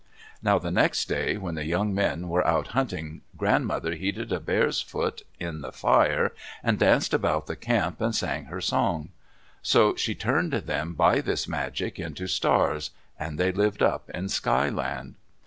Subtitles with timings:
[0.41, 4.81] Now the next day, when the young men were out hunting, grandmother heated a bear's
[4.81, 6.31] foot in the fire,
[6.63, 9.09] and danced about the camp and sang her song.
[9.61, 14.69] So she turned them by this magic into stars, and they lived up in Sky
[14.69, 15.17] Land.